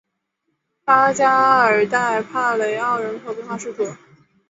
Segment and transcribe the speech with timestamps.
[0.85, 3.95] 拉加尔代帕雷奥人口变化图示